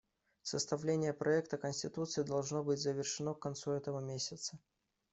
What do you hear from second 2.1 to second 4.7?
должно быть завершено к концу этого месяца.